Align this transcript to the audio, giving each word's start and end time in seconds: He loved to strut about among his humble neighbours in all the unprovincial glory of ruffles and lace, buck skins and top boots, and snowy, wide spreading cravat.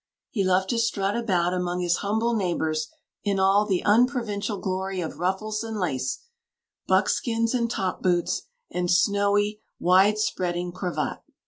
He 0.31 0.43
loved 0.43 0.69
to 0.69 0.79
strut 0.79 1.15
about 1.15 1.53
among 1.53 1.81
his 1.81 1.97
humble 1.97 2.33
neighbours 2.33 2.87
in 3.23 3.39
all 3.39 3.67
the 3.67 3.85
unprovincial 3.85 4.57
glory 4.57 4.99
of 4.99 5.19
ruffles 5.19 5.63
and 5.63 5.79
lace, 5.79 6.23
buck 6.87 7.07
skins 7.07 7.53
and 7.53 7.69
top 7.69 8.01
boots, 8.01 8.41
and 8.71 8.89
snowy, 8.89 9.61
wide 9.79 10.17
spreading 10.17 10.71
cravat. 10.71 11.19